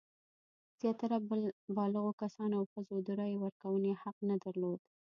زیاتره 0.79 1.17
بالغو 1.77 2.11
کسانو 2.21 2.53
او 2.59 2.63
ښځو 2.73 2.95
د 3.07 3.09
رایې 3.19 3.37
ورکونې 3.43 3.91
حق 4.01 4.17
نه 4.29 4.35
درلود. 4.43 4.79